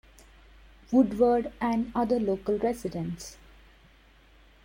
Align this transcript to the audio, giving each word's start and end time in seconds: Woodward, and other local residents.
Woodward, 0.91 1.53
and 1.61 1.91
other 1.93 2.19
local 2.19 2.57
residents. 2.57 3.37